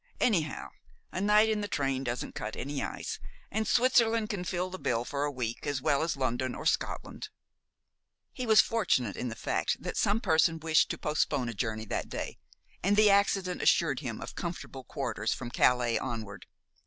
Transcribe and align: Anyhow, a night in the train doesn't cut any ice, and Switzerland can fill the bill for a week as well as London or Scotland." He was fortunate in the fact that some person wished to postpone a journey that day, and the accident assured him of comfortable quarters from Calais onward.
Anyhow, 0.19 0.69
a 1.11 1.21
night 1.21 1.47
in 1.47 1.61
the 1.61 1.67
train 1.67 2.03
doesn't 2.03 2.33
cut 2.33 2.55
any 2.55 2.81
ice, 2.81 3.19
and 3.51 3.67
Switzerland 3.67 4.29
can 4.31 4.43
fill 4.43 4.71
the 4.71 4.79
bill 4.79 5.05
for 5.05 5.25
a 5.25 5.31
week 5.31 5.67
as 5.67 5.79
well 5.79 6.01
as 6.01 6.17
London 6.17 6.55
or 6.55 6.65
Scotland." 6.65 7.29
He 8.33 8.47
was 8.47 8.61
fortunate 8.61 9.15
in 9.15 9.27
the 9.29 9.35
fact 9.35 9.77
that 9.79 9.97
some 9.97 10.19
person 10.19 10.57
wished 10.59 10.89
to 10.89 10.97
postpone 10.97 11.49
a 11.49 11.53
journey 11.53 11.85
that 11.85 12.09
day, 12.09 12.39
and 12.81 12.97
the 12.97 13.11
accident 13.11 13.61
assured 13.61 13.99
him 13.99 14.21
of 14.21 14.33
comfortable 14.33 14.83
quarters 14.83 15.35
from 15.35 15.51
Calais 15.51 15.99
onward. 15.99 16.47